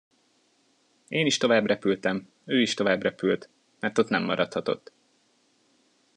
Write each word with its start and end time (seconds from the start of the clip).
Én 1.07 1.25
is 1.25 1.37
továbbrepültem, 1.37 2.29
ő 2.45 2.61
is 2.61 2.73
továbbrepült, 2.73 3.49
mert 3.79 3.97
ott 3.97 4.09
nem 4.09 4.23
maradhatott. 4.23 4.93